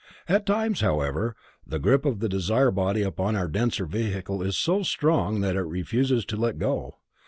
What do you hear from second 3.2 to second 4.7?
our denser vehicles is